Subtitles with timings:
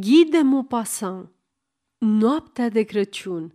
[0.00, 1.30] Guy de Maupassant
[1.98, 3.54] Noaptea de Crăciun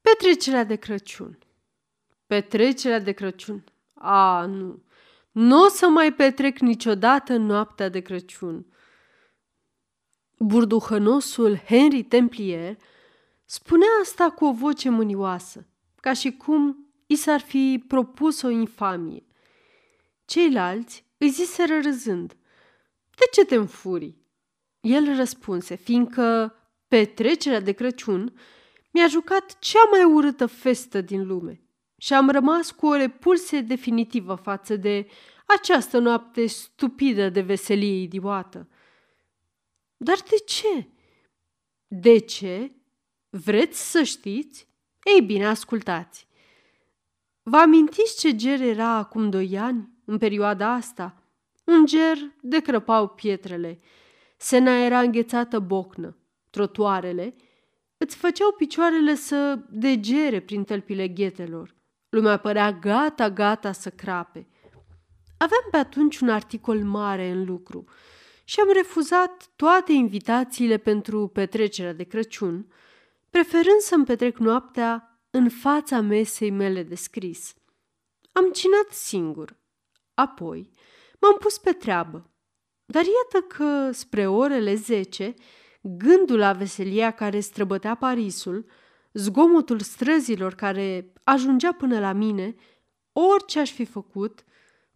[0.00, 1.38] Petrecerea de Crăciun
[2.26, 3.64] Petrecerea de Crăciun
[3.94, 4.82] A, nu,
[5.32, 8.66] nu o să mai petrec niciodată noaptea de Crăciun.
[10.38, 12.76] Burduhănosul Henry Templier
[13.44, 15.66] spunea asta cu o voce mânioasă,
[16.00, 19.26] ca și cum i s-ar fi propus o infamie.
[20.24, 22.36] Ceilalți îi ziseră râzând,
[23.16, 24.19] De ce te înfuri?
[24.80, 26.54] El răspunse, fiindcă
[26.88, 28.38] petrecerea de Crăciun
[28.92, 31.62] mi-a jucat cea mai urâtă festă din lume
[31.96, 35.06] și am rămas cu o repulsie definitivă față de
[35.46, 38.68] această noapte stupidă de veselie idiotă.
[39.96, 40.88] Dar de ce?
[41.86, 42.72] De ce?
[43.28, 44.68] Vreți să știți?
[45.14, 46.26] Ei bine, ascultați.
[47.42, 51.22] Vă amintiți ce ger era acum doi ani, în perioada asta?
[51.64, 53.80] Un ger de crăpau pietrele.
[54.42, 56.16] Sena era înghețată bocnă.
[56.50, 57.34] Trotuarele
[57.96, 61.74] îți făceau picioarele să degere prin tălpile ghetelor.
[62.08, 64.48] Lumea părea gata, gata să crape.
[65.38, 67.84] Aveam pe atunci un articol mare în lucru
[68.44, 72.72] și am refuzat toate invitațiile pentru petrecerea de Crăciun,
[73.30, 77.54] preferând să-mi petrec noaptea în fața mesei mele de scris.
[78.32, 79.56] Am cinat singur.
[80.14, 80.70] Apoi
[81.18, 82.29] m-am pus pe treabă.
[82.90, 85.34] Dar iată că, spre orele zece,
[85.80, 88.66] gândul la veselia care străbătea Parisul,
[89.12, 92.54] zgomotul străzilor care ajungea până la mine,
[93.12, 94.44] orice aș fi făcut,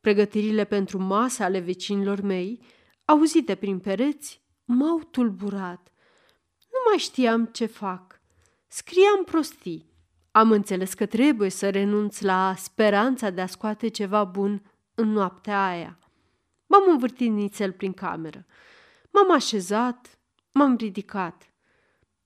[0.00, 2.60] pregătirile pentru mase ale vecinilor mei,
[3.04, 5.92] auzite prin pereți, m-au tulburat.
[6.70, 8.20] Nu mai știam ce fac.
[8.66, 9.92] Scriam prostii.
[10.30, 14.62] Am înțeles că trebuie să renunț la speranța de a scoate ceva bun
[14.94, 15.98] în noaptea aia.
[16.74, 18.46] M-am învârtit nițel prin cameră.
[19.10, 20.18] M-am așezat,
[20.52, 21.52] m-am ridicat.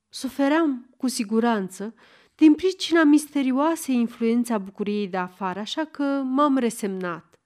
[0.08, 1.94] Sufeream, cu siguranță,
[2.34, 7.40] din pricina misterioasei influențe a bucuriei de afară, așa că m-am resemnat.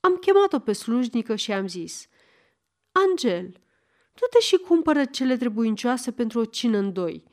[0.00, 2.08] Am chemat-o pe slujnică și am zis,
[2.92, 3.46] Angel,
[4.14, 7.24] du-te și cumpără cele trebuincioase pentru o cină în doi.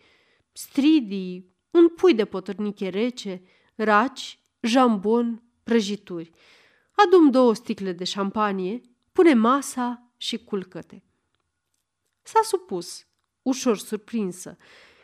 [0.52, 3.42] Stridii, un pui de potărniche rece,
[3.76, 6.32] raci, jambon, prăjituri.
[6.92, 8.82] Adum două sticle de șampanie,
[9.14, 11.02] pune masa și culcă-te.
[12.22, 13.06] S-a supus,
[13.42, 14.58] ușor surprinsă.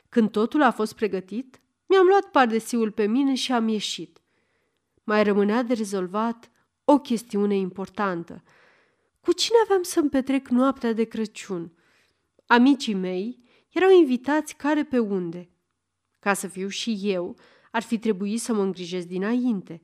[0.09, 4.21] Când totul a fost pregătit, mi-am luat pardesiul pe mine și am ieșit.
[5.03, 6.51] Mai rămânea de rezolvat
[6.83, 8.43] o chestiune importantă.
[9.19, 11.73] Cu cine aveam să-mi petrec noaptea de Crăciun?
[12.45, 15.49] Amicii mei erau invitați care pe unde.
[16.19, 17.35] Ca să fiu și eu,
[17.71, 19.81] ar fi trebuit să mă îngrijesc dinainte.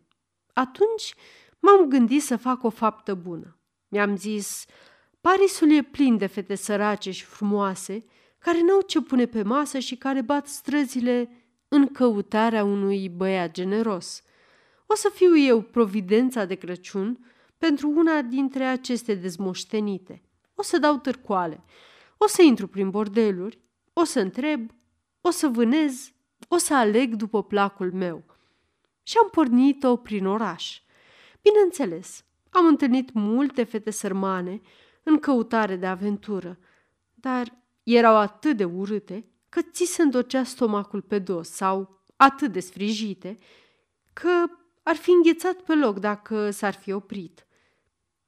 [0.54, 1.14] Atunci
[1.60, 3.60] m-am gândit să fac o faptă bună.
[3.96, 4.66] Mi-am zis,
[5.22, 8.06] Parisul e plin de fete sărace și frumoase,
[8.40, 11.30] care n-au ce pune pe masă și care bat străzile
[11.68, 14.24] în căutarea unui băiat generos.
[14.86, 20.22] O să fiu eu providența de Crăciun pentru una dintre aceste dezmoștenite.
[20.56, 21.64] O să dau târcoale,
[22.18, 23.60] o să intru prin bordeluri,
[23.94, 24.72] o să întreb,
[25.22, 26.12] o să vânez,
[26.48, 28.24] o să aleg după placul meu.
[29.04, 30.80] Și am pornit-o prin oraș.
[31.42, 32.26] Bineînțeles,
[32.58, 34.62] am întâlnit multe fete sărmane
[35.04, 36.60] în căutare de aventură,
[37.14, 42.60] dar erau atât de urâte că ți se îndocea stomacul pe dos sau atât de
[42.60, 43.38] sfrijite
[44.14, 44.46] că
[44.84, 47.48] ar fi înghețat pe loc dacă s-ar fi oprit.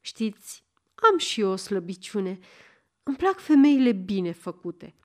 [0.02, 0.64] Știți,
[1.12, 2.40] am și eu o slăbiciune.
[3.04, 4.96] Îmi plac femeile bine făcute.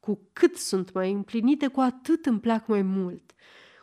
[0.00, 3.32] Cu cât sunt mai împlinite, cu atât îmi plac mai mult.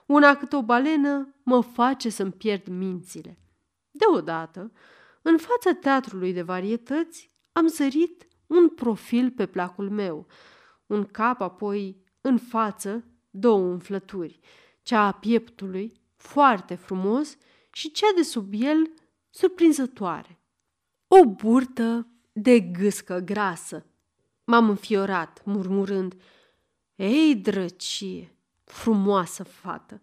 [0.06, 3.40] Una cât o balenă mă face să-mi pierd mințile.
[3.98, 4.72] Deodată,
[5.22, 10.28] în fața teatrului de varietăți, am zărit un profil pe placul meu,
[10.86, 14.40] un cap apoi în față, două umflături,
[14.82, 17.38] cea a pieptului, foarte frumos,
[17.72, 18.92] și cea de sub el,
[19.30, 20.40] surprinzătoare.
[21.08, 23.86] O burtă de gâscă grasă.
[24.44, 26.16] M-am înfiorat, murmurând,
[26.96, 30.02] Ei, drăcie, frumoasă fată!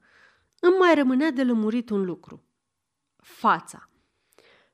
[0.60, 2.42] Îmi mai rămânea de lămurit un lucru.
[3.22, 3.88] Fața.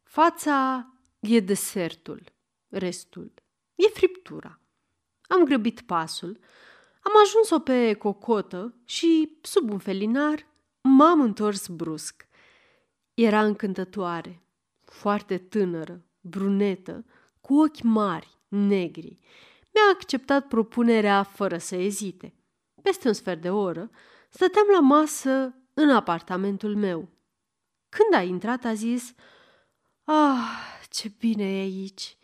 [0.02, 0.88] Fața
[1.20, 2.32] e desertul,
[2.68, 3.32] restul
[3.74, 4.60] e friptura.
[5.22, 6.38] Am grăbit pasul,
[7.02, 10.46] am ajuns-o pe cocotă și, sub un felinar,
[10.80, 12.28] m-am întors brusc.
[13.14, 14.42] Era încântătoare,
[14.84, 17.04] foarte tânără, brunetă,
[17.40, 19.18] cu ochi mari, negri.
[19.74, 22.34] Mi-a acceptat propunerea fără să ezite.
[22.82, 23.90] Peste un sfert de oră,
[24.30, 27.08] stăteam la masă în apartamentul meu.
[27.88, 29.14] Când a intrat, a zis,
[30.04, 32.16] Ah, ce bine e aici!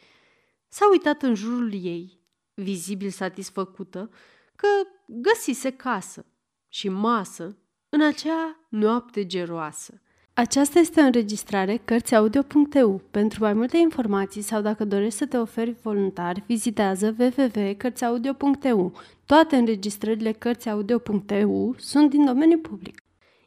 [0.69, 2.23] S-a uitat în jurul ei.
[2.55, 4.11] vizibil satisfăcută,
[4.57, 4.67] că
[5.07, 6.27] găsise casă
[6.69, 7.57] și masă
[7.89, 10.01] în acea noapte geroasă.
[10.35, 13.03] Aceasta este o înregistrare Cărțiaudio.eu.
[13.11, 18.93] Pentru mai multe informații sau dacă dorești să te oferi voluntar, vizitează www.cărțiaudio.eu.
[19.27, 23.03] Toate înregistrările Cărțiaudio.eu sunt din domeniu public.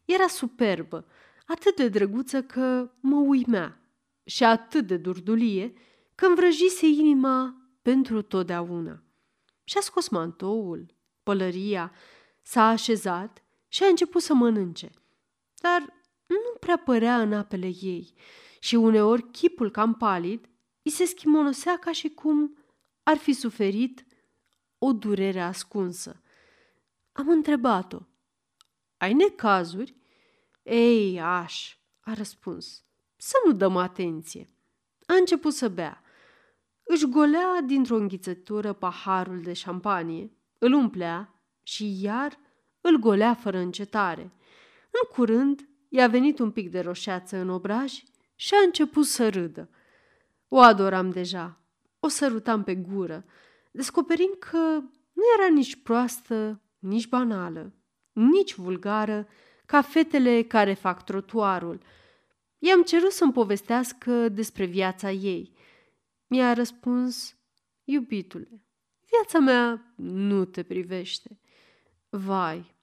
[0.06, 1.06] Era superbă,
[1.48, 3.82] atât de drăguță că mă uimea
[4.24, 5.74] și atât de durdulie
[6.16, 9.04] că îmi vrăjise inima pentru totdeauna.
[9.64, 11.92] Și-a scos mantoul, pălăria,
[12.42, 14.92] s-a așezat și a început să mănânce.
[15.62, 15.82] Dar
[16.26, 18.14] nu prea părea în apele ei
[18.60, 20.50] și uneori chipul cam palid
[20.82, 22.58] îi se schimonosea ca și cum
[23.04, 24.06] ar fi suferit
[24.78, 26.22] o durere ascunsă.
[27.12, 28.00] Am întrebat-o.
[28.98, 29.96] Ai necazuri?
[30.70, 32.84] Ei, aș, a răspuns.
[33.16, 34.50] Să nu dăm atenție.
[35.06, 36.02] A început să bea.
[36.84, 42.40] Își golea dintr-o înghițătură paharul de șampanie, îl umplea și iar
[42.82, 44.22] îl golea fără încetare.
[44.84, 47.94] În curând i-a venit un pic de roșeață în obraj
[48.36, 49.70] și a început să râdă.
[50.48, 51.62] O adoram deja,
[52.00, 53.26] o sărutam pe gură,
[53.72, 54.82] descoperind că
[55.14, 57.74] nu era nici proastă, nici banală,
[58.12, 59.28] nici vulgară,
[59.68, 61.82] ca fetele care fac trotuarul.
[62.58, 65.52] I-am cerut să-mi povestească despre viața ei.
[66.28, 67.36] Mi-a răspuns,
[67.84, 68.62] iubitule,
[69.10, 71.40] viața mea nu te privește.
[72.10, 72.76] Vai,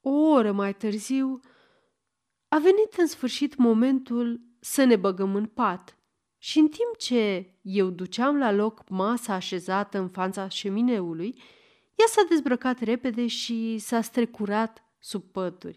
[0.00, 1.40] o oră mai târziu,
[2.48, 5.96] a venit în sfârșit momentul să ne băgăm în pat
[6.38, 11.34] și în timp ce eu duceam la loc masa așezată în fața șemineului,
[11.94, 15.76] ea s-a dezbrăcat repede și s-a strecurat sub pături.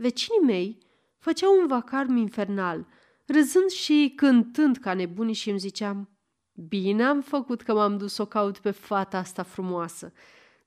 [0.00, 0.78] Vecinii mei
[1.18, 2.86] făceau un vacarm infernal,
[3.26, 6.10] râzând și cântând ca nebunii și îmi ziceam
[6.52, 10.12] Bine am făcut că m-am dus să o caut pe fata asta frumoasă.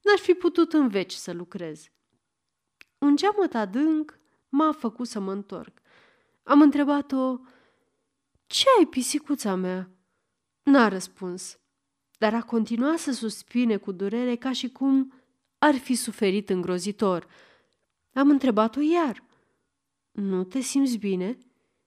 [0.02, 1.90] N-aș fi putut în veci să lucrez.
[2.98, 4.20] Un geamăt adânc
[4.50, 5.82] m-a făcut să mă întorc.
[6.44, 7.40] Am întrebat-o,
[8.46, 9.92] ce ai, pisicuța mea?
[10.64, 11.60] N-a răspuns,
[12.18, 15.14] dar a continuat să suspine cu durere ca și cum
[15.58, 17.28] ar fi suferit îngrozitor.
[18.14, 19.24] Am întrebat-o iar,
[20.12, 21.38] nu te simți bine?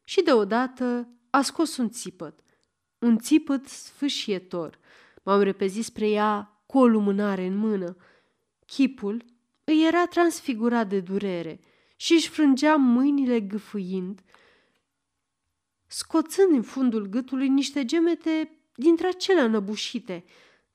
[0.05, 2.41] Și deodată a scos un țipăt,
[2.99, 4.79] un țipăt sfâșietor.
[5.23, 7.97] M-am repezit spre ea cu o lumânare în mână.
[8.67, 9.25] Chipul
[9.65, 11.61] îi era transfigurat de durere–
[11.97, 14.21] și își frângea mâinile gâfâind,
[15.87, 20.25] scoțând în fundul gâtului niște gemete dintre acelea năbușite,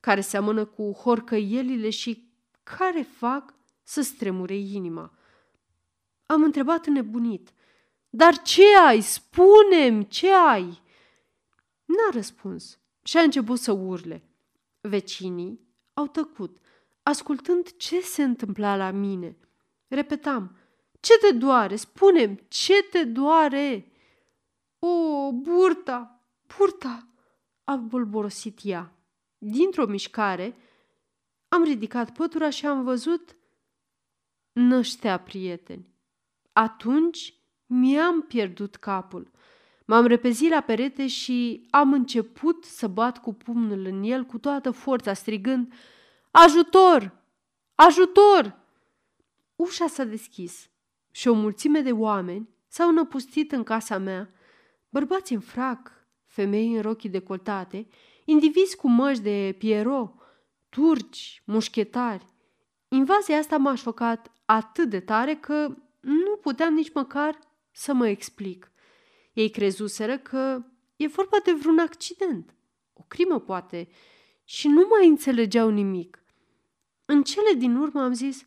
[0.00, 2.30] care seamănă cu horcăielile și
[2.62, 5.12] care fac să stremure inima.
[6.32, 7.52] Am întrebat nebunit,
[8.10, 9.00] dar ce ai?
[9.00, 10.82] Spunem, ce ai?
[11.84, 14.28] N-a răspuns și a început să urle.
[14.80, 15.60] Vecinii
[15.92, 16.58] au tăcut,
[17.02, 19.36] ascultând ce se întâmpla la mine.
[19.88, 20.56] Repetam,
[21.00, 21.76] ce te doare?
[21.76, 23.92] Spune-mi, ce te doare?
[24.78, 26.24] O, burta,
[26.56, 27.08] burta,
[27.64, 28.92] a bolborosit ea.
[29.38, 30.56] Dintr-o mișcare,
[31.48, 33.36] am ridicat pătura și am văzut
[34.52, 35.91] năștea prieteni.
[36.52, 37.34] Atunci
[37.66, 39.30] mi-am pierdut capul.
[39.84, 44.70] M-am repezit la perete și am început să bat cu pumnul în el cu toată
[44.70, 45.72] forța, strigând
[46.30, 47.20] Ajutor!
[47.74, 48.58] Ajutor!
[49.56, 50.70] Ușa s-a deschis
[51.10, 54.30] și o mulțime de oameni s-au năpustit în casa mea,
[54.88, 57.86] bărbați în frac, femei în rochii decoltate,
[58.24, 60.14] indivizi cu măști de piero,
[60.68, 62.26] turci, mușchetari.
[62.88, 67.38] Invazia asta m-a șocat atât de tare că nu puteam nici măcar
[67.70, 68.72] să mă explic.
[69.32, 70.64] Ei crezuseră că
[70.96, 72.54] e vorba de vreun accident,
[72.92, 73.88] o crimă poate,
[74.44, 76.24] și nu mai înțelegeau nimic.
[77.04, 78.44] În cele din urmă am zis,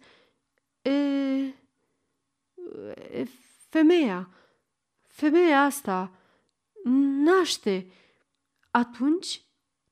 [0.81, 0.91] e,
[3.69, 4.29] femeia,
[5.07, 6.19] femeia asta
[7.23, 7.91] naște.
[8.71, 9.45] Atunci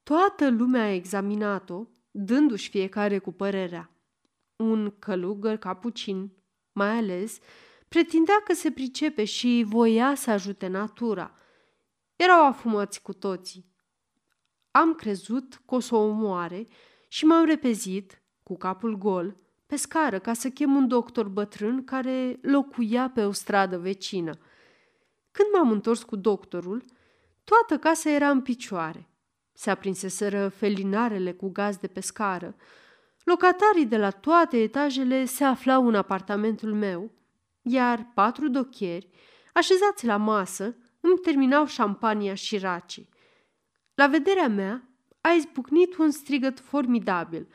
[0.04, 3.92] toată lumea a examinat-o, dându-și fiecare cu părerea.
[4.56, 6.32] Un călugăr capucin,
[6.74, 7.40] mai ales,
[7.88, 11.36] pretindea că se pricepe și voia să ajute natura.
[12.16, 13.72] Erau afumăți cu toții.
[14.72, 16.68] Am crezut că o să o omoare
[17.08, 22.40] și m-am repezit, cu capul gol, pe scară ca să chem un doctor bătrân care
[22.42, 24.32] locuia pe o stradă vecină.
[25.32, 26.86] Când m-am întors cu doctorul,
[27.44, 29.10] toată casa era în picioare.
[29.54, 32.56] Se aprinseseră felinarele cu gaz de pe scară.
[33.24, 37.12] Locatarii de la toate etajele se aflau în apartamentul meu,
[37.62, 39.10] iar patru docheri,
[39.54, 43.10] așezați la masă, îmi terminau șampania și racii.
[43.94, 44.88] La vederea mea,
[45.22, 47.48] a izbucnit un strigăt formidabil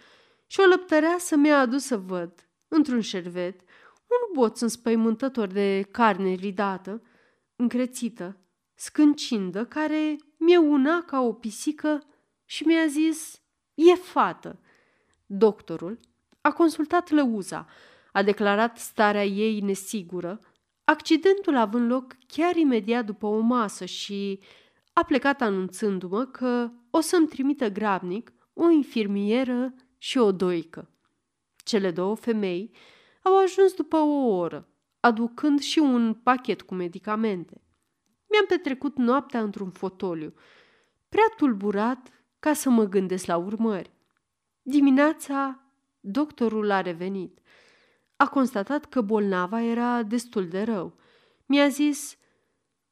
[0.46, 3.60] și o lăptăreasă mi-a adus să văd, într-un șervet,
[4.08, 7.02] un boț înspăimântător de carne ridată,
[7.56, 8.40] încrețită,
[8.74, 12.02] scâncindă, care mi-e una ca o pisică
[12.44, 13.40] și mi-a zis,
[13.74, 14.60] e fată.
[15.30, 15.98] Doctorul
[16.40, 17.66] a consultat lăuza,
[18.12, 20.40] a declarat starea ei nesigură,
[20.84, 24.40] accidentul având loc chiar imediat după o masă și
[24.92, 30.90] a plecat anunțându-mă că o să-mi trimită grabnic o infirmieră și o doică.
[31.56, 32.70] Cele două femei
[33.22, 34.68] au ajuns după o oră,
[35.00, 37.62] aducând și un pachet cu medicamente.
[38.30, 40.34] Mi-am petrecut noaptea într-un fotoliu,
[41.08, 42.08] prea tulburat
[42.38, 43.96] ca să mă gândesc la urmări.
[44.70, 45.60] Dimineața,
[46.00, 47.38] doctorul a revenit.
[48.16, 50.96] A constatat că bolnava era destul de rău.
[51.46, 52.16] Mi-a zis,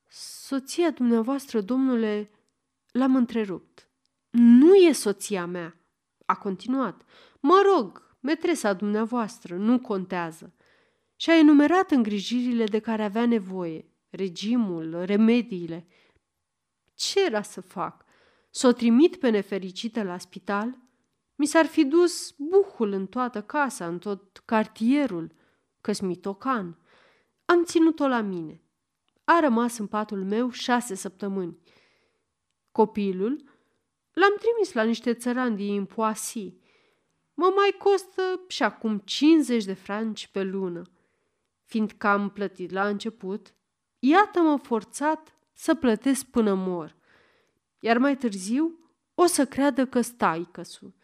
[0.09, 2.31] soția dumneavoastră, domnule,
[2.93, 3.89] l-am întrerupt.
[4.31, 5.77] Nu e soția mea,
[6.27, 7.03] a continuat.
[7.41, 10.55] Mă rog, metresa dumneavoastră, nu contează.
[11.17, 15.87] Și a enumerat îngrijirile de care avea nevoie, regimul, remediile.
[16.95, 18.05] Ce era să fac?
[18.51, 20.85] Să o trimit pe nefericită la spital?
[21.37, 25.33] Mi s-ar fi dus buhul în toată casa, în tot cartierul,
[25.81, 26.79] căsmitocan.
[27.45, 28.61] Am ținut-o la mine.
[29.25, 31.59] A rămas în patul meu șase săptămâni.
[32.73, 33.45] Copilul
[34.13, 36.55] l-am trimis la niște țărani din Poasi.
[37.35, 40.83] Mă mai costă și acum 50 de franci pe lună.
[41.65, 43.55] Fiindcă am plătit la început,
[43.99, 46.97] iată-mă forțat să plătesc până mor.
[47.79, 48.79] Iar mai târziu
[49.15, 50.95] o să creadă că stai căsu.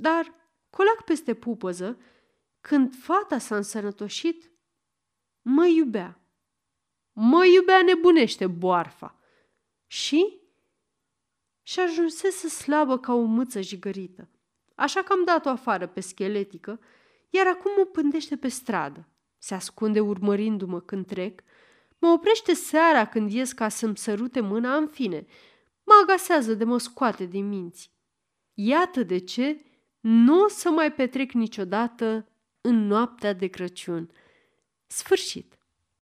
[0.00, 0.34] Dar,
[0.70, 1.98] colac peste pupăză,
[2.60, 4.50] când fata s-a însănătoșit,
[5.42, 6.20] mă iubea.
[7.12, 9.18] Mă iubea nebunește boarfa.
[9.86, 10.40] Și?
[11.62, 14.28] Și ajunsese slabă ca o mâță jigărită.
[14.74, 16.80] Așa că am dat-o afară pe scheletică,
[17.30, 19.08] iar acum mă pândește pe stradă.
[19.38, 21.42] Se ascunde urmărindu-mă când trec,
[21.98, 25.26] mă oprește seara când ies ca să-mi sărute mâna, în fine,
[25.84, 27.92] mă agasează de mă scoate din minți.
[28.54, 29.64] Iată de ce
[30.00, 32.28] nu o să mai petrec niciodată
[32.60, 34.10] în noaptea de Crăciun.
[34.86, 35.58] Sfârșit.